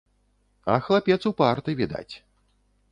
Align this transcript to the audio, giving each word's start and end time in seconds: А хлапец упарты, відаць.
А 0.75 0.77
хлапец 0.87 1.19
упарты, 1.31 1.79
відаць. 1.85 2.11